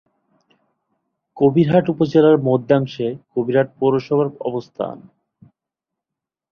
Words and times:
কবিরহাট 1.37 1.85
উপজেলার 1.89 2.37
মধ্যাংশে 2.47 3.07
কবিরহাট 3.33 3.69
পৌরসভার 3.79 4.27
অবস্থান। 4.41 4.97